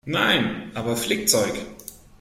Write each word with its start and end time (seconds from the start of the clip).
Nein, 0.07 0.71
aber 0.73 0.95
Flickzeug. 0.97 1.53